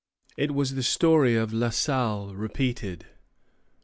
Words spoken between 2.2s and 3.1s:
repeated.